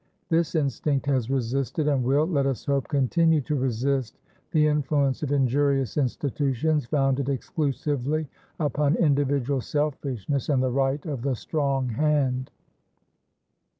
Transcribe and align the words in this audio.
This 0.29 0.55
instinct 0.55 1.05
has 1.05 1.29
resisted, 1.29 1.87
and 1.87 2.03
will, 2.03 2.25
let 2.25 2.47
us 2.47 2.65
hope, 2.65 2.87
continue 2.87 3.39
to 3.41 3.55
resist, 3.55 4.17
the 4.49 4.65
influence 4.65 5.21
of 5.21 5.31
injurious 5.31 5.95
institutions 5.95 6.87
founded 6.87 7.29
exclusively 7.29 8.27
upon 8.59 8.95
individual 8.95 9.61
selfishness 9.61 10.49
and 10.49 10.63
the 10.63 10.71
right 10.71 11.05
of 11.05 11.21
the 11.21 11.35
strong 11.35 11.89
hand. 11.89 12.49